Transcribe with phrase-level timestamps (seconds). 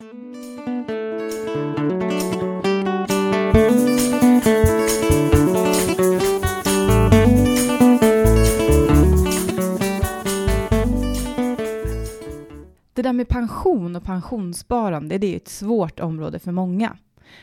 [0.00, 0.04] Det
[13.02, 16.96] där med pension och pensionssparande, det är ett svårt område för många.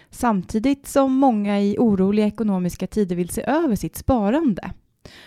[0.10, 4.72] Samtidigt som många i oroliga ekonomiska tider vill se över sitt sparande.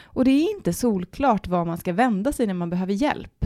[0.02, 3.44] Och det är inte solklart var man ska vända sig när man behöver hjälp.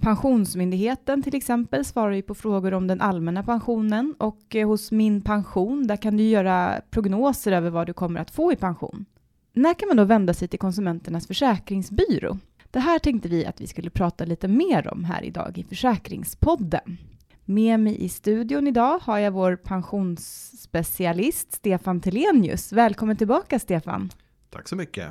[0.00, 5.20] Pensionsmyndigheten till exempel svarar ju på frågor om den allmänna pensionen och eh, hos Min
[5.20, 9.04] pension där kan du göra prognoser över vad du kommer att få i pension.
[9.52, 12.38] När kan man då vända sig till Konsumenternas försäkringsbyrå?
[12.70, 16.98] Det här tänkte vi att vi skulle prata lite mer om här idag i Försäkringspodden.
[17.44, 22.72] Med mig i studion idag har jag vår pensionsspecialist Stefan Telenius.
[22.72, 24.10] Välkommen tillbaka Stefan.
[24.50, 25.08] Tack så mycket.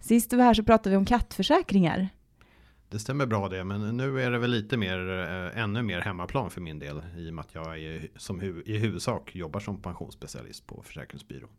[0.00, 2.08] Sist du var här så pratade vi om kattförsäkringar.
[2.88, 6.50] Det stämmer bra det, men nu är det väl lite mer, eh, ännu mer hemmaplan
[6.50, 9.82] för min del i och med att jag är, som hu i huvudsak jobbar som
[9.82, 11.50] pensionsspecialist på Försäkringsbyrån.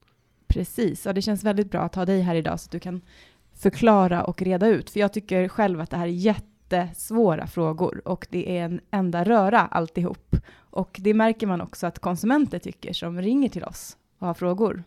[0.48, 3.02] Precis, och det känns väldigt bra att ha dig här idag så att du kan
[3.54, 4.90] förklara och reda ut.
[4.90, 9.24] För jag tycker själv att det här är jättesvåra frågor och det är en enda
[9.24, 10.36] röra alltihop.
[10.56, 14.84] Och det märker man också att konsumenter tycker som ringer till oss och har frågor.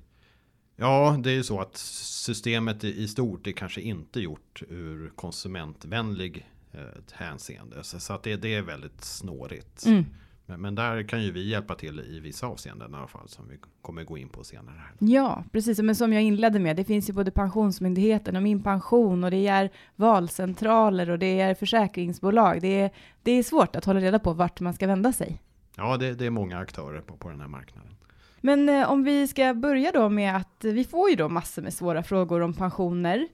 [0.80, 6.48] Ja, det är ju så att systemet i stort är kanske inte gjort ur konsumentvänlig
[6.72, 6.80] eh,
[7.12, 7.84] hänseende.
[7.84, 9.86] Så, så att det, det är väldigt snårigt.
[9.86, 10.04] Mm.
[10.46, 13.48] Men, men, där kan ju vi hjälpa till i vissa avseenden i alla fall som
[13.48, 14.76] vi kommer gå in på senare.
[14.78, 15.08] Här.
[15.08, 15.78] Ja, precis.
[15.78, 19.46] Men som jag inledde med, det finns ju både Pensionsmyndigheten och Min pension och det
[19.46, 22.60] är valcentraler och det är försäkringsbolag.
[22.60, 22.90] Det är,
[23.22, 25.42] det är svårt att hålla reda på vart man ska vända sig.
[25.76, 27.96] Ja, det, det är många aktörer på, på den här marknaden.
[28.40, 31.74] Men eh, om vi ska börja då med att vi får ju då massor med
[31.74, 33.28] svåra frågor om pensioner.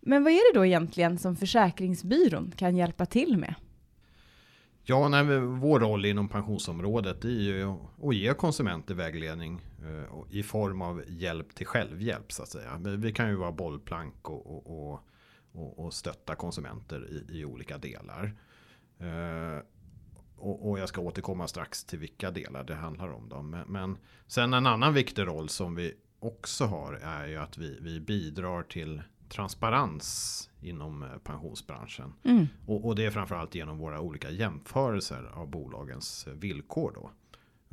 [0.00, 3.54] Men vad är det då egentligen som Försäkringsbyrån kan hjälpa till med?
[4.90, 10.82] Ja, nej, vår roll inom pensionsområdet är ju att ge konsumenter vägledning eh, i form
[10.82, 12.78] av hjälp till självhjälp så att säga.
[12.78, 15.00] Vi kan ju vara bollplank och, och,
[15.52, 18.36] och, och stötta konsumenter i, i olika delar.
[19.00, 19.62] Eh,
[20.38, 23.28] och, och, jag ska återkomma strax till vilka delar det handlar om.
[23.28, 23.42] Då.
[23.42, 27.78] Men, men sen en annan viktig roll som vi också har är ju att vi,
[27.80, 32.12] vi bidrar till transparens inom eh, pensionsbranschen.
[32.24, 32.46] Mm.
[32.66, 37.10] Och, och, det är framförallt genom våra olika jämförelser av bolagens eh, villkor då.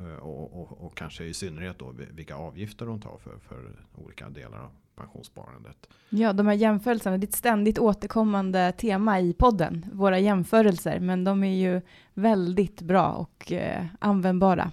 [0.04, 4.28] Eh, och, och, och, kanske i synnerhet då vilka avgifter de tar för, för olika
[4.28, 5.88] delar av pensionssparandet.
[6.08, 11.24] Ja, de här jämförelserna, det är ett ständigt återkommande tema i podden, våra jämförelser, men
[11.24, 11.80] de är ju
[12.14, 14.70] väldigt bra och eh, användbara.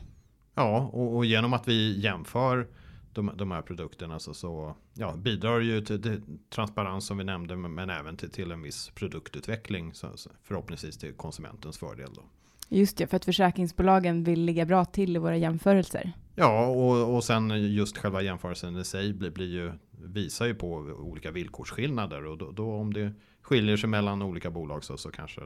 [0.56, 2.68] Ja, och, och, genom att vi jämför
[3.14, 7.56] de, de här produkterna så, så ja, bidrar ju till, till, transparens som vi nämnde,
[7.56, 12.10] men, även till, till en viss produktutveckling, så, så förhoppningsvis till konsumentens fördel.
[12.16, 12.22] Då.
[12.70, 16.14] Just det, för att försäkringsbolagen vill ligga bra till i våra jämförelser.
[16.36, 19.72] Ja, och, och sen just själva jämförelsen i sig blir, blir ju,
[20.04, 22.26] visar ju på olika villkorsskillnader.
[22.26, 25.42] Och då, då om det skiljer sig mellan olika bolag så, så kanske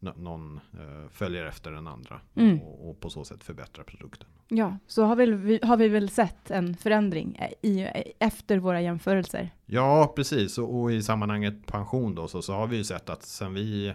[0.00, 2.60] någon eh, följer efter den andra mm.
[2.60, 4.28] och, och, på så sätt förbättrar produkten.
[4.48, 7.86] Ja, så har vi, har vi väl sett en förändring i,
[8.18, 9.50] efter våra jämförelser.
[9.66, 10.58] Ja, precis.
[10.58, 13.94] Och, och, i sammanhanget pension då så, så har vi ju sett att sen vi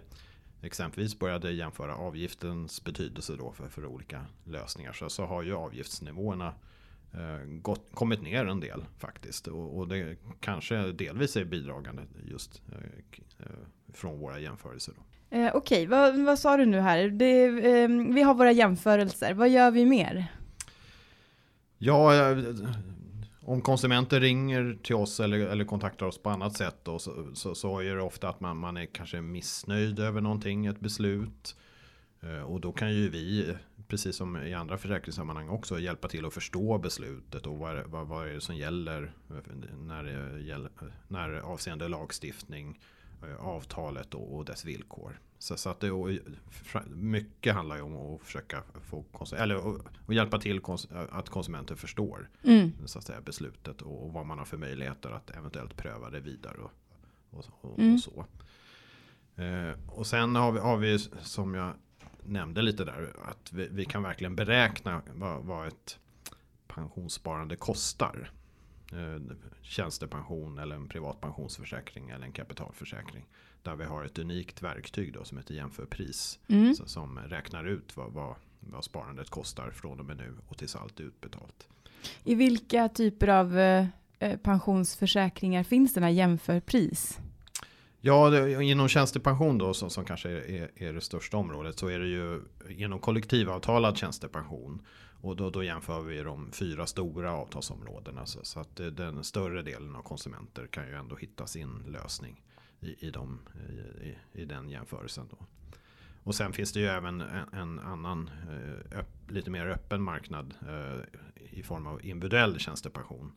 [0.62, 6.48] exempelvis började jämföra avgiftens betydelse då för, för olika lösningar så, så har ju avgiftsnivåerna
[6.48, 6.54] eh,
[7.46, 9.48] gått, kommit ner en del faktiskt.
[9.48, 13.54] Och, och, det kanske delvis är bidragande just eh, eh
[13.94, 14.94] från våra jämförelser.
[14.98, 15.38] Då.
[15.38, 15.88] Eh, Okej, okay.
[15.88, 17.10] vad, vad sa du nu här?
[17.10, 20.26] Det, eh, vi har våra jämförelser, vad gör vi mer?
[21.78, 22.38] Ja, eh,
[23.42, 27.56] om konsumenter ringer till oss eller, eller kontaktar oss på annat sätt då, så, så,
[27.56, 31.56] så är det ofta att man, man är kanske missnöjd över någonting, ett beslut.
[32.24, 33.56] Eh, och då kan ju vi,
[33.88, 38.28] precis som i andra försäkringssammanhang också, hjälpa till att förstå beslutet och vad, vad, vad
[38.28, 39.14] är det som gäller
[39.88, 40.72] när, det gäller
[41.08, 42.80] när avseende lagstiftning,
[43.24, 45.20] eh, avtalet och, och dess villkor.
[45.40, 46.10] Så, så att det, och,
[46.90, 49.06] mycket handlar ju om att försöka få
[49.38, 52.72] eller att hjälpa till kons att konsumenter förstår mm.
[52.86, 56.20] så att säga, beslutet och, och, vad man har för möjligheter att eventuellt pröva det
[56.20, 56.72] vidare och,
[57.30, 57.98] och, och mm.
[57.98, 58.26] så.
[59.36, 61.74] Eh, och sen har vi, har vi som jag
[62.28, 66.00] nämnde lite där att vi, vi kan verkligen beräkna vad, vad ett
[66.68, 68.32] pensionssparande kostar.
[68.92, 73.26] Eh, tjänstepension eller en privat pensionsförsäkring eller en kapitalförsäkring.
[73.62, 76.40] Där vi har ett unikt verktyg då som heter jämförpris.
[76.48, 76.74] Mm.
[76.74, 80.76] Så, som räknar ut vad, vad, vad sparandet kostar från och med nu och tills
[80.76, 81.68] allt är utbetalt.
[82.24, 83.86] I vilka typer av eh,
[84.20, 87.20] eh pensionsförsäkringar finns den här jämförpris?
[88.06, 92.00] Ja, det, inom tjänstepension då som, som kanske är, är, det största området så är
[92.00, 94.82] det ju inom kollektivavtalad tjänstepension.
[95.22, 98.26] Och då, då jämför vi de fyra stora avtalsområdena.
[98.26, 102.42] Så, så att den större delen av konsumenter kan ju ändå hitta sin lösning
[102.80, 103.40] i, i, dem,
[104.02, 105.28] i, i den jämförelsen.
[105.32, 105.38] Då.
[106.24, 110.54] Och sen finns det ju även en, en annan eh, öpp, lite mer öppen marknad
[110.62, 111.22] eh,
[111.52, 113.32] i form av individuell tjänstepension.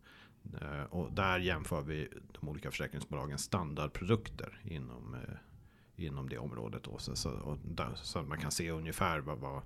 [0.61, 2.09] Eh, och där jämför vi
[2.41, 6.85] de olika försäkringsbolagens standardprodukter inom, eh, inom det området.
[6.85, 6.99] Då.
[6.99, 9.63] Så, där, så man kan se ungefär vad, vad,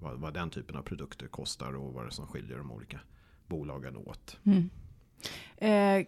[0.00, 3.00] vad, vad, den typen av produkter kostar och vad det är som skiljer de olika
[3.46, 4.38] bolagen åt.
[4.44, 4.70] Mm.
[5.56, 6.06] Eh,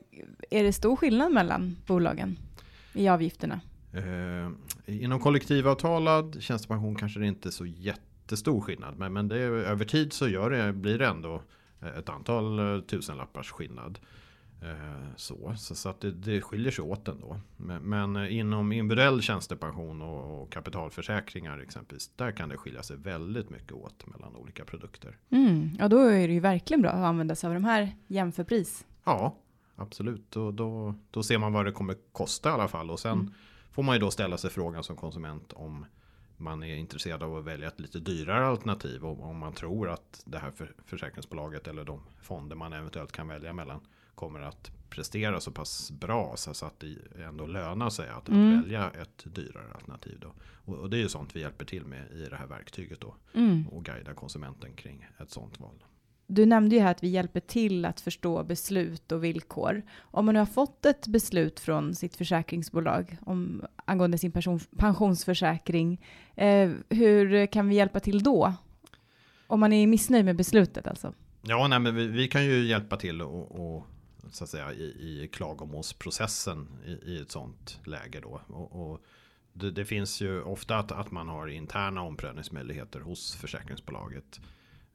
[0.50, 2.38] är det stor skillnad mellan bolagen
[2.92, 3.60] i avgifterna?
[3.92, 4.50] Eh,
[4.86, 8.98] inom kollektivavtalad tjänstepension kanske det inte är så jättestor skillnad.
[8.98, 11.42] Men, men det, över tid så gör det, blir det ändå
[11.98, 13.98] ett antal eh, tusenlappars skillnad.
[14.62, 17.40] Eh, så, så, så att det, det skiljer sig åt ändå.
[17.56, 22.10] Men, men eh, inom individuell tjänstepension och, och, kapitalförsäkringar exempelvis.
[22.16, 25.18] Där kan det skilja sig väldigt mycket åt mellan olika produkter.
[25.30, 28.86] Mm, ja, då är det ju verkligen bra att använda sig av de här jämförpris.
[29.04, 29.36] Ja,
[29.76, 30.36] absolut.
[30.36, 32.90] Och då, då ser man vad det kommer kosta i alla fall.
[32.90, 33.32] Och sen mm.
[33.72, 35.86] får man ju då ställa sig frågan som konsument om
[36.36, 40.22] man är intresserad av att välja ett lite dyrare alternativ och om man tror att
[40.24, 40.52] det här
[40.86, 43.80] försäkringsbolaget eller de fonder man eventuellt kan välja mellan
[44.14, 48.62] kommer att prestera så pass bra så att det ändå lönar sig att, mm.
[48.62, 50.18] välja ett dyrare alternativ.
[50.20, 50.32] Då.
[50.72, 53.68] Och, det är ju sånt vi hjälper till med i det här verktyget då mm.
[53.68, 55.84] och guida konsumenten kring ett sånt val.
[56.26, 59.82] Du nämnde ju här att vi hjälper till att förstå beslut och villkor.
[59.98, 66.00] Om man nu har fått ett beslut från sitt försäkringsbolag om, angående sin person, pensionsförsäkring,
[66.34, 68.54] eh, hur kan vi hjälpa till då?
[69.46, 71.12] Om man är missnöjd med beslutet alltså?
[71.42, 73.86] Ja, nej, men vi, vi kan ju hjälpa till och, och
[74.30, 78.40] så att säga, i, i klagomålsprocessen i, i ett sånt läge då.
[78.46, 79.00] Och, och
[79.52, 84.40] det, det, finns ju ofta att, att man har interna omprövningsmöjligheter hos försäkringsbolaget.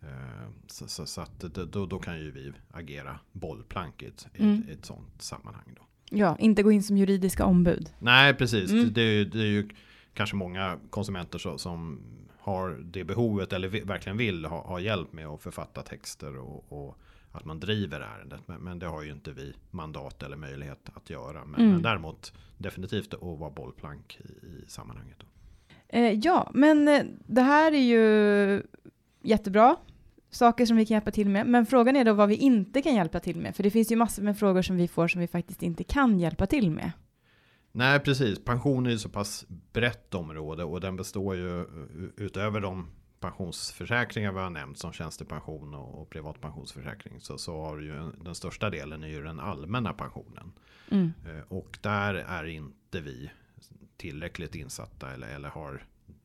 [0.03, 4.63] Eh, så, så, så, att då, då kan ju vi agera bollplank i ett, mm.
[4.69, 5.75] i ett sånt sammanhang.
[5.75, 5.81] Då.
[6.17, 7.89] Ja, inte gå in som juridiska ombud.
[7.99, 8.71] Nej, precis.
[8.71, 8.93] Mm.
[8.93, 9.69] Det, är, det, är ju
[10.13, 12.01] kanske många konsumenter så, som
[12.39, 16.97] har det behovet eller verkligen vill ha, ha hjälp med att författa texter och, och
[17.31, 18.41] att man driver ärendet.
[18.45, 21.45] Men, men, det har ju inte vi mandat eller möjlighet att göra.
[21.45, 21.71] Men, mm.
[21.71, 25.17] men däremot definitivt att vara bollplank i, i sammanhanget.
[25.87, 28.63] Eh, ja, men eh, det här är ju
[29.21, 29.75] jättebra
[30.31, 31.47] saker som vi kan hjälpa till med.
[31.47, 33.55] Men frågan är då vad vi inte kan hjälpa till med.
[33.55, 36.19] För det finns ju massor med frågor som vi får som vi faktiskt inte kan
[36.19, 36.91] hjälpa till med.
[37.71, 38.43] Nej, precis.
[38.45, 41.65] Pension är ju så pass brett område och den består ju
[42.17, 42.87] utöver de
[43.19, 48.23] pensionsförsäkringar vi har nämnt som tjänstepension och, och privat pensionsförsäkring så, så har ju en,
[48.23, 50.51] den största delen är ju den allmänna pensionen.
[50.91, 51.11] Mm.
[51.25, 53.31] Eh, och där är inte vi
[53.97, 55.83] tillräckligt insatta eller, eller har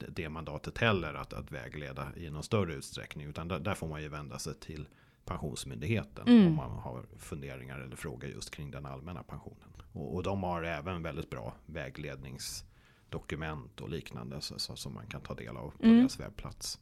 [0.09, 3.27] det mandatet heller att, att vägleda i någon större utsträckning.
[3.27, 4.87] Utan där, där får man ju vända sig till
[5.27, 6.47] Pensionsmyndigheten mm.
[6.47, 9.69] om man har funderingar eller frågor just kring den allmänna pensionen.
[9.93, 15.21] Och, och de har även väldigt bra vägledningsdokument och liknande så, så, som man kan
[15.21, 15.99] ta del av på mm.
[15.99, 16.79] deras webbplats.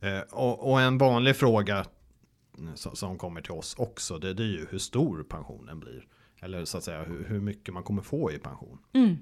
[0.00, 1.86] Eh, och, och, en vanlig fråga
[2.74, 6.06] som, som kommer till oss också det, det, är ju hur stor pensionen blir.
[6.40, 8.78] Eller så att säga hur, hur mycket man kommer få i pension.
[8.92, 9.16] Mm.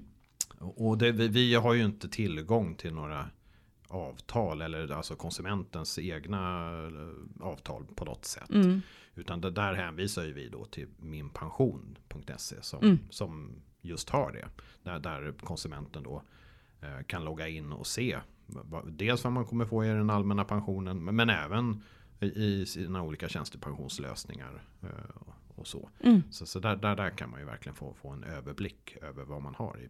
[0.59, 3.29] Och det, vi har ju inte tillgång till några
[3.87, 8.49] avtal eller alltså konsumentens egna eh, avtal på något sätt.
[8.49, 8.81] Mm.
[9.15, 12.99] Utan det där hänvisar ju vi då till minpension.se som, mm.
[13.09, 14.47] som just har det.
[14.83, 16.23] Där, där konsumenten då
[16.81, 20.45] eh, kan logga in och se vad, dels vad man kommer få i den allmänna
[20.45, 21.83] pensionen men, men även
[22.19, 24.63] i, i sina olika tjänstepensionslösningar.
[24.81, 24.89] Eh,
[25.61, 25.89] och så.
[25.99, 26.23] Mm.
[26.31, 29.41] Så, så där, där, där kan man ju verkligen få, få en överblick över vad
[29.41, 29.89] man har i,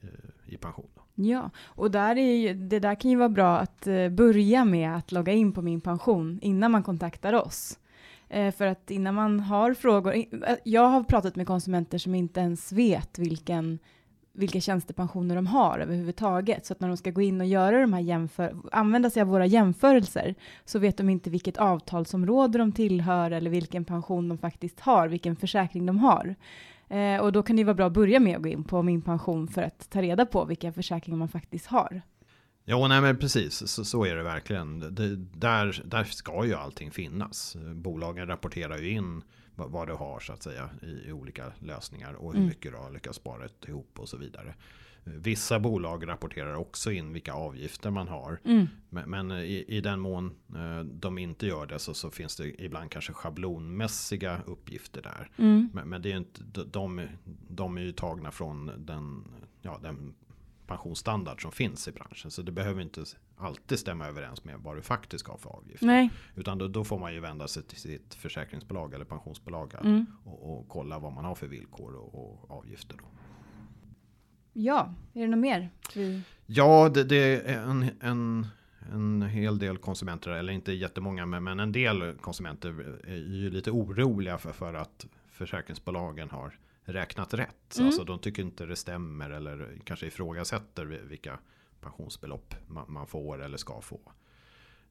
[0.00, 0.08] eh,
[0.46, 0.90] i pension.
[1.14, 4.96] Ja, och där är ju, det där kan ju vara bra att eh, börja med
[4.96, 7.78] att logga in på min pension innan man kontaktar oss.
[8.28, 10.24] Eh, för att innan man har frågor,
[10.64, 13.78] jag har pratat med konsumenter som inte ens vet vilken
[14.38, 16.66] vilka tjänstepensioner de har överhuvudtaget.
[16.66, 19.28] Så att när de ska gå in och göra de här jämför använda sig av
[19.28, 24.80] våra jämförelser så vet de inte vilket avtalsområde de tillhör eller vilken pension de faktiskt
[24.80, 26.34] har, vilken försäkring de har.
[26.88, 29.02] Eh, och då kan det vara bra att börja med att gå in på min
[29.02, 32.02] pension för att ta reda på vilka försäkringar man faktiskt har.
[32.64, 34.94] Ja, nej men precis, så, så är det verkligen.
[34.94, 37.56] Det, där, där ska ju allting finnas.
[37.74, 39.22] Bolagen rapporterar ju in
[39.58, 42.48] vad, du har så att säga i, i olika lösningar och hur mm.
[42.48, 44.54] mycket du har lyckats spara ihop och så vidare.
[45.04, 48.40] Vissa bolag rapporterar också in vilka avgifter man har.
[48.44, 48.66] Mm.
[48.88, 52.64] Men, men i, i, den mån eh, de inte gör det så, så, finns det
[52.64, 55.30] ibland kanske schablonmässiga uppgifter där.
[55.36, 55.70] Mm.
[55.74, 57.06] Men, men, det är inte, de,
[57.48, 59.24] de är ju tagna från den
[59.62, 60.14] ja, den
[60.66, 62.30] pensionsstandard som finns i branschen.
[62.30, 63.04] Så det behöver inte
[63.38, 65.82] alltid stämma överens med vad du faktiskt har för avgift.
[65.82, 66.10] Nej.
[66.34, 70.06] Utan då, då, får man ju vända sig till sitt försäkringsbolag eller pensionsbolag Mm.
[70.24, 72.96] och, och, kolla vad man har för villkor och, och avgifter.
[72.96, 73.04] Då.
[74.52, 75.70] Ja, är det något mer?
[75.94, 76.22] Vi...
[76.46, 78.46] Ja, det, det är en, en,
[78.92, 83.70] en hel del konsumenter, eller inte jättemånga, men, men en del konsumenter är ju lite
[83.70, 87.76] oroliga för, för att försäkringsbolagen har räknat rätt.
[87.76, 87.86] Mm.
[87.86, 91.38] Alltså de tycker inte det stämmer eller kanske ifrågasätter vilka
[91.80, 94.00] pensionsbelopp man, får eller ska få.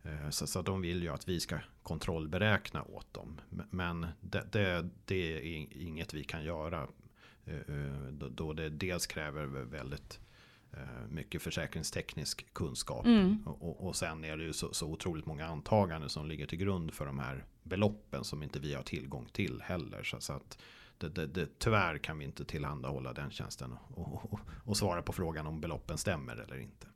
[0.04, 3.42] Eh, Så, så de vill ju att vi ska kontrollberäkna åt dem.
[3.70, 5.42] Men det, det, det är
[5.82, 6.88] inget vi kan göra.
[7.46, 10.20] eh, eh, Då det dels kräver väldigt
[11.10, 13.06] mycket försäkringsteknisk kunskap.
[13.06, 13.44] Mm.
[13.48, 16.58] Och, och- och sen är det ju så, så otroligt många antaganden som ligger till
[16.58, 20.04] grund för de här beloppen som inte vi har tillgång till heller.
[20.04, 20.58] Så, så att
[20.98, 25.14] det, det, det, tyvärr kan vi inte tillhandahålla den tjänsten och, och, och svara på
[25.14, 26.88] frågan om beloppen stämmer eller inte.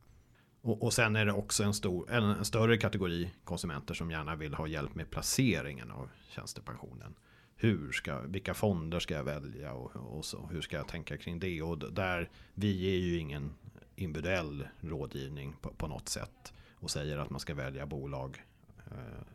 [0.61, 4.35] Och, och sen är det också en, stor, en, en större kategori konsumenter som gärna
[4.35, 7.15] vill ha hjälp med placeringen av tjänstepensionen.
[7.55, 11.39] Hur ska, vilka fonder ska jag välja och, och så, hur ska jag tänka kring
[11.39, 11.61] det?
[11.61, 13.53] Och där, vi ger ju ingen
[13.95, 18.41] individuell rådgivning på, på något sätt och säger att man ska välja bolag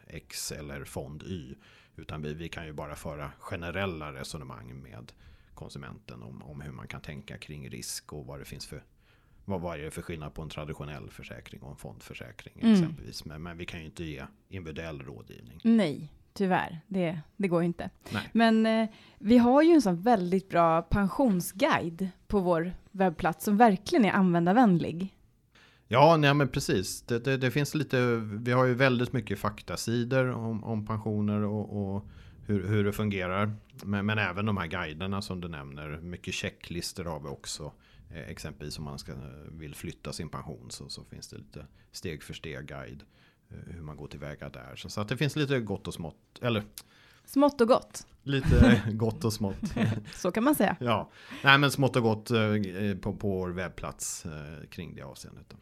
[0.06, 1.54] X eller fond Y.
[1.96, 5.12] Utan vi, vi kan ju bara föra generella resonemang med
[5.54, 8.82] konsumenten om, om hur man kan tänka kring risk och vad det finns för
[9.44, 12.72] vad, vad är det för skillnad på en traditionell försäkring och en fondförsäkring Mm.
[12.72, 13.24] exempelvis.
[13.24, 15.60] Men, men vi kan ju inte ge individuell rådgivning.
[15.64, 16.80] Nej, tyvärr.
[16.86, 17.90] Det, det går inte.
[18.10, 18.30] Nej.
[18.32, 24.04] Men eh, vi har ju en sån väldigt bra pensionsguide på vår webbplats som verkligen
[24.04, 25.14] är användarvänlig.
[25.88, 27.02] Ja, nej men precis.
[27.02, 31.94] Det, det, det finns lite, vi har ju väldigt mycket faktasidor om, om pensioner och,
[31.96, 32.06] och
[32.46, 33.56] hur, hur det fungerar.
[33.84, 35.98] Men, men även de här guiderna som du nämner.
[36.00, 37.72] Mycket checklistor har vi också.
[38.10, 39.12] Eh, exempelvis om man ska,
[39.50, 43.02] vill flytta sin pension så, så finns det lite steg för steg guide.
[43.50, 44.76] eh, Hur man går tillväga där.
[44.76, 46.38] Så, så att det finns lite gott och smått.
[46.42, 46.62] Eller
[47.24, 49.74] Smått och gott, lite gott och smått.
[50.14, 50.76] så kan man säga.
[50.80, 51.10] Ja,
[51.44, 52.38] nej men smått och gott eh,
[53.02, 54.26] på, på vår webbplats
[54.70, 55.54] kring det avseendet.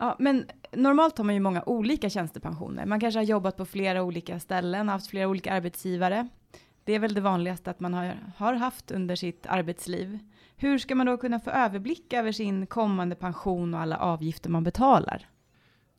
[0.00, 2.86] Ja, men normalt har man ju många olika tjänstepensioner.
[2.86, 6.28] Man kanske har jobbat på flera olika ställen, haft flera olika arbetsgivare.
[6.84, 10.18] Det är väl det vanligaste att man har, har haft under sitt arbetsliv.
[10.56, 14.64] Hur ska man då kunna få överblick över sin kommande pension och alla avgifter man
[14.64, 15.28] betalar?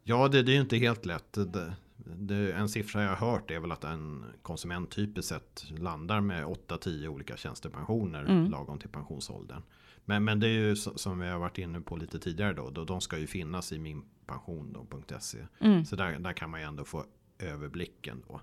[0.04, 1.34] Ja, det, det är ju inte helt lätt.
[1.34, 1.74] Det,
[2.16, 6.46] det, en siffra jag har hört är väl att en konsument typiskt sett landar med
[6.46, 8.52] 8-10 olika tjänstepensioner Mm.
[8.52, 9.62] lagom till pensionsåldern.
[10.06, 12.86] Men, men det är ju som vi har varit inne på lite tidigare då, då
[12.86, 15.38] de ska ju finnas i minpension.se.
[15.60, 15.86] Mm.
[15.86, 17.06] Så där, där kan man ju ändå få
[17.40, 18.42] överblicken då.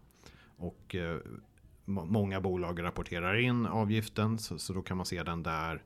[0.57, 1.19] Och eh,
[1.85, 5.83] må- många bolag rapporterar in avgiften så, så då kan man se den där.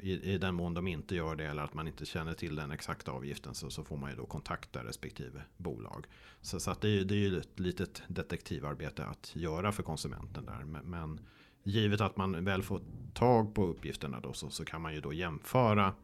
[0.00, 2.70] I, I den mån de inte gör det eller att man inte känner till den
[2.70, 6.06] exakta avgiften så, så får man ju då kontakta respektive bolag.
[6.40, 10.44] Så, så att det, är, det är ju ett litet detektivarbete att göra för konsumenten
[10.44, 10.64] där.
[10.64, 11.20] Men, men
[11.64, 12.80] givet att man väl får
[13.14, 15.94] tag på uppgifterna då så, så kan man ju då jämföra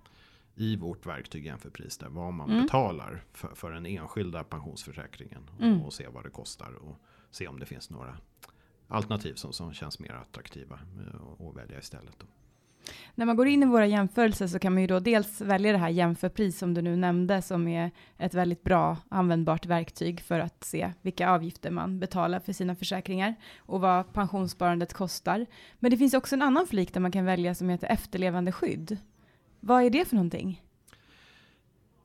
[0.55, 2.63] i vårt verktyg jämförpris där vad man Mm.
[2.63, 5.83] betalar för, för den enskilda pensionsförsäkringen och, Mm.
[5.83, 6.97] och se vad det kostar och
[7.31, 8.17] se om det finns några
[8.89, 10.79] alternativ som, som känns mer attraktiva
[11.15, 12.15] eh, och, och välja istället.
[12.19, 12.27] Då.
[13.15, 15.79] När man går in i våra jämförelser så kan man ju då dels välja det
[15.79, 20.65] här jämförpris som du nu nämnde som är ett väldigt bra användbart verktyg för att
[20.65, 25.47] se vilka avgifter man betalar för sina försäkringar och vad pensionssparandet kostar.
[25.79, 28.99] Men det finns också en annan flik där man kan välja som heter efterlevande skydd.
[29.61, 30.63] Vad är det för någonting?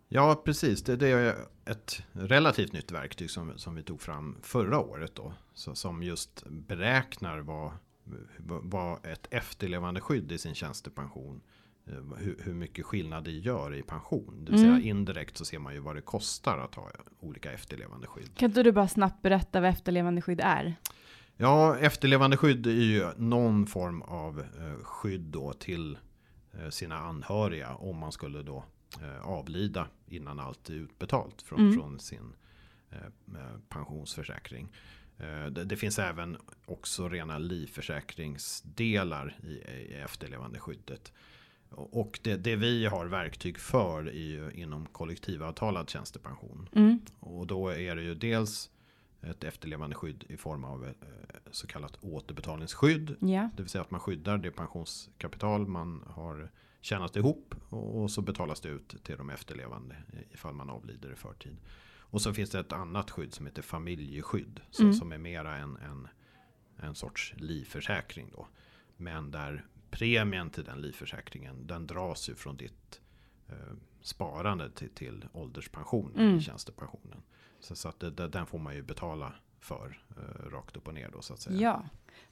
[0.08, 0.84] Ja, precis.
[0.84, 5.34] Det, det är ett relativt nytt verktyg som, som vi tog fram förra året då.
[5.54, 7.72] Så, som just beräknar vad,
[8.48, 11.42] vad ett efterlevande skydd i sin tjänstepension
[11.88, 14.46] eh, hur, hur mycket skillnad det gör i pension.
[14.46, 14.76] Det vill Mm.
[14.78, 18.38] säga indirekt så ser man ju vad det kostar att ha olika efterlevande skydd.
[18.38, 20.76] Kan inte du bara snabbt berätta vad efterlevande skydd är?
[21.38, 25.98] Ja, efterlevande skydd är ju någon form av eh, skydd då till
[26.54, 28.66] eh, sina anhöriga om man skulle då
[29.22, 31.74] avlida innan allt är utbetalt från, Mm.
[31.74, 32.34] från sin
[33.70, 34.72] pensionsförsäkring.
[35.18, 41.14] Eh, det, finns även också rena livförsäkringsdelar i, i efterlevande skyddet.
[41.70, 46.70] Och det, det vi har verktyg för är ju inom kollektivavtalad tjänstepension.
[46.76, 47.00] Mm.
[47.20, 48.70] Och då är det ju dels
[49.22, 50.92] ett efterlevande skydd i form av eh,
[51.52, 53.16] så kallat återbetalningsskydd.
[53.20, 53.50] Ja.
[53.56, 58.22] Det vill säga att man skyddar det pensionskapital man har tjänat ihop och och så
[58.22, 59.96] betalas det ut till de efterlevande
[60.32, 61.58] ifall man avlider i förtid.
[62.16, 64.94] Och så finns det ett annat skydd som heter familjeskydd som, Mm.
[64.98, 66.08] som är mera en, en,
[66.78, 68.48] en sorts livförsäkring då.
[68.98, 73.02] Men där premien till den livförsäkringen den dras ju från ditt
[73.50, 73.56] eh,
[74.02, 76.42] sparande till, till ålderspensionen Mm.
[76.42, 77.22] tjänstepensionen.
[77.60, 80.94] Så, så att det, det, den får man ju betala för eh, rakt upp och
[80.94, 81.58] ner då så att säga.
[81.62, 81.84] Ja,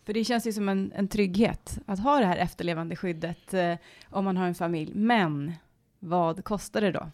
[0.04, 3.76] för det känns ju som en, en trygghet att ha det här efterlevande skyddet eh,
[4.10, 4.92] om man har en familj.
[4.96, 5.54] Men
[6.00, 7.12] vad kostar det då?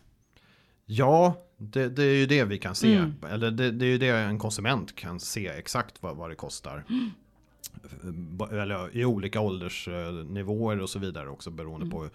[0.91, 2.95] Ja, det, det är ju det vi kan se.
[2.95, 3.13] Mm.
[3.29, 6.83] Eller det, det är ju det en konsument kan se exakt vad, vad det kostar.
[8.51, 11.89] Eller i olika åldersnivåer och så vidare också beroende Mm.
[11.89, 12.09] på.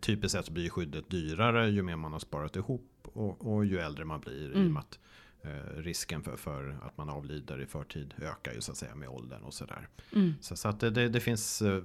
[0.00, 4.04] Typiskt sett blir skyddet dyrare ju mer man har sparat ihop och, och ju äldre
[4.04, 4.72] man blir i och Mm.
[4.72, 4.98] med att
[5.42, 9.08] eh, risken för, för att man avlider i förtid ökar ju så att säga med
[9.08, 9.88] åldern och sådär.
[10.12, 10.34] Mm.
[10.40, 11.82] Så, så att det, det, finns eh,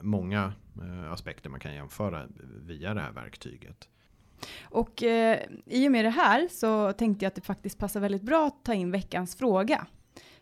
[0.00, 2.26] många eh, aspekter man kan jämföra
[2.66, 3.88] via det här verktyget.
[4.62, 8.22] Och eh, i och med det här så tänkte jag att det faktiskt passar väldigt
[8.22, 9.86] bra att ta in veckans fråga.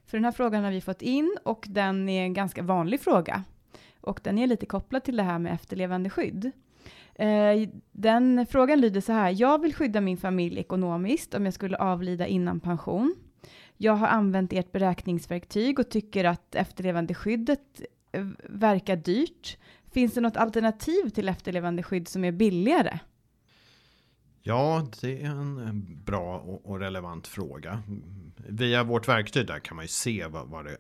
[0.06, 3.44] För den här frågan har vi fått in och den är en ganska vanlig fråga.
[4.00, 6.52] Och den är lite kopplad till det här med efterlevande skydd.
[7.14, 9.34] Eh, den frågan lyder så här.
[9.36, 13.14] Jag vill skydda min familj ekonomiskt om jag skulle avlida innan pension.
[13.76, 19.58] Jag har använt ert beräkningsverktyg och tycker att efterlevandeskyddet eh, verkar dyrt.
[19.92, 22.98] Finns det något alternativ till efterlevandeskydd som är billigare?
[24.42, 27.82] Ja, det är en bra och och relevant fråga.
[28.36, 30.76] Via vårt verktyg där kan man ju se vad, vad det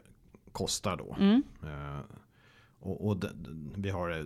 [0.52, 1.16] kostar då.
[1.20, 1.42] Mm.
[1.62, 2.00] Eh,
[2.78, 3.30] och och det,
[3.76, 4.24] vi har eh,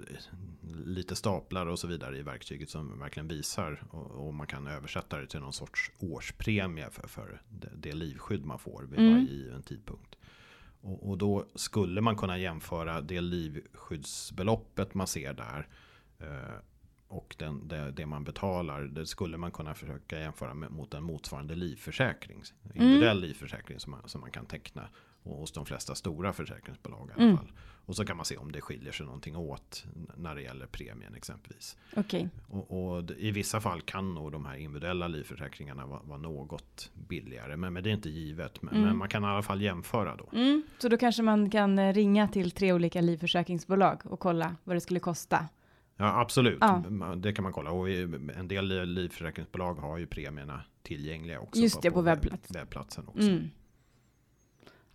[0.84, 5.18] lite staplar och så vidare i verktyget som verkligen visar och, och man kan översätta
[5.18, 9.12] det till någon sorts årspremie för, för det, det livskydd man får vid Mm.
[9.12, 10.16] varje given tidpunkt.
[10.80, 15.68] Och, och då skulle man kunna jämföra det livskyddsbeloppet man ser där
[16.18, 16.58] eh,
[17.16, 18.82] och den, det, det man betalar.
[18.82, 22.42] Det skulle man kunna försöka jämföra med, mot en motsvarande livförsäkring.
[22.74, 24.88] Individuell livförsäkring som man, som man kan teckna
[25.22, 27.36] och hos de flesta stora försäkringsbolag i alla Mm.
[27.36, 27.52] fall.
[27.86, 29.84] Och så kan man se om det skiljer sig någonting åt
[30.16, 31.76] när det gäller premien exempelvis.
[31.96, 32.28] Okej.
[32.48, 37.56] Och, och i vissa fall kan nog de här individuella livförsäkringarna vara, vara något billigare.
[37.56, 38.62] Men, men det är inte givet.
[38.62, 38.86] Men, Mm.
[38.86, 40.28] men man kan i alla fall jämföra då.
[40.32, 44.76] Mm, så då kanske man kan eh, ringa till tre olika livförsäkringsbolag och kolla vad
[44.76, 45.48] det skulle kosta.
[45.96, 46.58] Ja, absolut.
[46.60, 46.82] Ja.
[47.16, 47.70] Det kan man kolla.
[47.70, 51.60] Och en del li- livförsäkringsbolag har ju premierna tillgängliga också.
[51.60, 52.50] Just det, på webb- webbplats.
[52.56, 53.28] webbplatsen också.
[53.28, 53.50] Mm.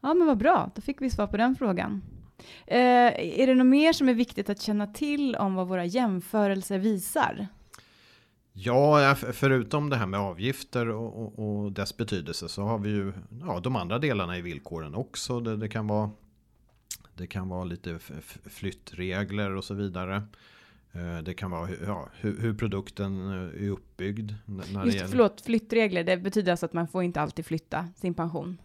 [0.02, 0.72] Ja, men vad bra.
[0.76, 2.02] Då fick vi svar på den frågan.
[2.68, 2.80] Eh,
[3.40, 7.48] är det något mer som är viktigt att känna till om vad våra jämförelser visar?
[8.54, 13.14] Ja, förutom det här med avgifter och, och, och dess betydelse så har vi ju
[13.42, 15.40] ja, de andra delarna i villkoren också.
[15.40, 16.10] Det, det, kan, vara,
[17.16, 18.00] det kan vara lite
[18.50, 20.24] flyttregler och så vidare.
[20.92, 24.32] Eh, Det kan vara ja, hur, hur produkten eh, är uppbyggd.
[24.46, 25.10] När det Just, gäller.
[25.10, 28.58] förlåt, flyttregler, det betyder alltså att man får inte alltid flytta sin pension.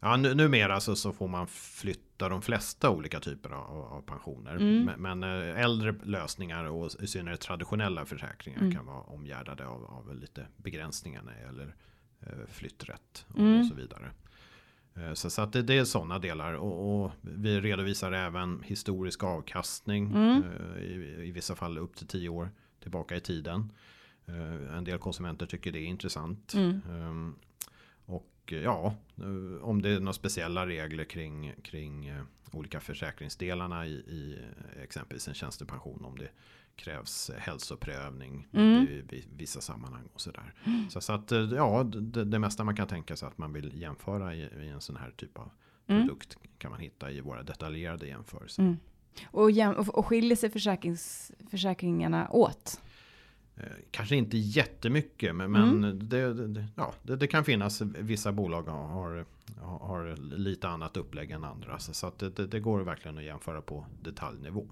[0.00, 4.56] Ja, nu, numera så, så får man flytta de flesta olika typer av, av pensioner.
[4.56, 4.84] Mm.
[4.84, 5.22] Men, men
[5.52, 8.72] eh, äldre lösningar och i synnerhet traditionella försäkringar Mm.
[8.74, 11.74] kan vara omgärdade av, av lite begränsningar när det gäller
[12.48, 13.60] flytträtt och, Mm.
[13.60, 14.10] och så vidare.
[14.96, 19.24] Eh, Så, så att det, det är sådana delar och, och vi redovisar även historisk
[19.24, 20.42] avkastning Mm.
[20.42, 23.72] eh, i, i vissa fall upp till tio år tillbaka i tiden.
[24.26, 26.54] Eh, En del konsumenter tycker det är intressant.
[26.54, 26.80] Mm.
[26.90, 27.34] Ehm,
[28.06, 28.94] Och ja,
[29.60, 32.12] om det är några speciella regler kring, kring
[32.52, 34.38] olika försäkringsdelarna i, i
[34.82, 36.04] exempelvis en tjänstepension.
[36.04, 36.28] Om det
[36.76, 38.82] krävs hälsoprövning Mm.
[38.84, 40.54] i, vissa sammanhang och sådär.
[40.90, 43.80] Så, så att eh, ja, det, det mesta man kan tänka sig att man vill
[43.80, 45.50] jämföra i, i en sån här typ av
[45.86, 46.02] Mm.
[46.08, 48.62] produkt kan man hitta i våra detaljerade jämförelser.
[48.62, 48.76] Mm.
[49.26, 50.50] Och, jäm- och, skiljer sig
[51.50, 52.80] försäkringarna åt?
[53.56, 55.80] Eh, Kanske inte jättemycket men, Mm.
[55.80, 59.24] men det, det, ja, det, det kan finnas vissa bolag har,
[59.60, 61.78] har, lite annat upplägg än andra.
[61.78, 64.66] Så, så att det går verkligen att jämföra på detaljnivå.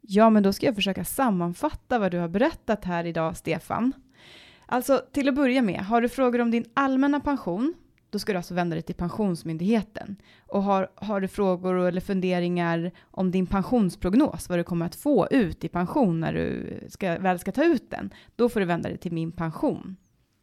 [0.00, 3.92] Ja, men då ska jag försöka sammanfatta vad du har berättat här idag, Stefan.
[4.66, 7.74] Alltså, till att börja med, har du frågor om din allmänna pension,
[8.10, 10.16] då ska du alltså vända dig till Pensionsmyndigheten.
[10.46, 15.28] Och har, har du frågor eller funderingar om din pensionsprognos, vad du kommer att få
[15.30, 18.88] ut i pension när du ska, väl ska ta ut den, då får du vända
[18.88, 19.96] dig till Min pension.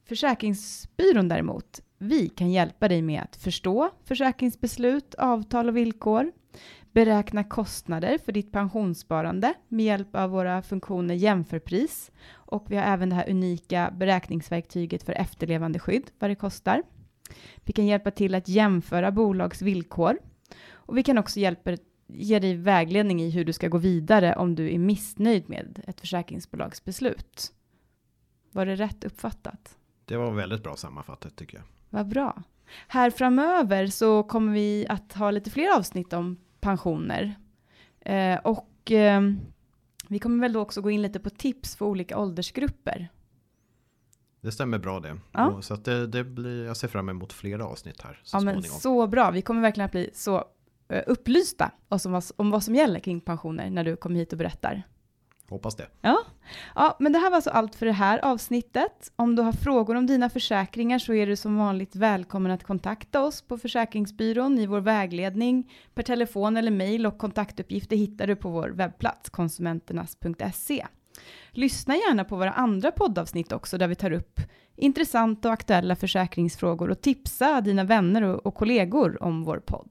[0.07, 6.31] Försäkringsbyrån däremot, vi kan hjälpa dig med att förstå försäkringsbeslut, avtal och villkor,
[6.97, 12.11] beräkna kostnader för ditt pensionssparande med hjälp av våra funktioner jämförpris.
[12.33, 16.83] Och vi har även det här unika beräkningsverktyget för efterlevandeskydd, vad det kostar.
[17.65, 20.17] Vi kan hjälpa till att jämföra bolags villkor.
[20.69, 24.55] Och vi kan också hjälpa, ge dig vägledning i hur du ska gå vidare om
[24.55, 27.51] du är missnöjd med ett försäkringsbolags beslut.
[28.51, 29.77] Var det rätt uppfattat?
[30.05, 31.65] Det var väldigt bra sammanfattat tycker jag.
[31.89, 32.43] Vad bra.
[32.87, 37.35] Här framöver så kommer vi att ha lite fler avsnitt om pensioner.
[37.99, 39.21] Eh, och eh,
[40.07, 43.09] Vi kommer väl då också gå in lite på tips för olika åldersgrupper.
[44.41, 45.17] Det stämmer bra det.
[45.31, 45.61] Ja.
[45.61, 48.53] Så att det, det blir, jag ser fram emot flera avsnitt här så Ja, men
[48.53, 48.79] småningom.
[48.79, 49.31] så bra.
[49.31, 50.45] Vi kommer verkligen att bli så
[50.89, 54.37] eh, upplysta om vad, om vad som gäller kring pensioner när du kommer hit och
[54.37, 54.83] berättar.
[55.49, 55.87] Hoppas det.
[56.01, 56.17] Ja.
[56.75, 59.11] ja, men det här var alltså allt för det här avsnittet.
[59.15, 63.21] Om du har frågor om dina försäkringar så är du som vanligt välkommen att kontakta
[63.21, 68.49] oss på Försäkringsbyrån i vår vägledning per telefon eller mejl och kontaktuppgifter hittar du på
[68.49, 70.85] vår webbplats konsumenternas.se.
[71.51, 74.39] Lyssna gärna på våra andra poddavsnitt också där vi tar upp
[74.75, 79.89] intressanta och aktuella försäkringsfrågor och tipsa dina vänner och, och kollegor om vår podd.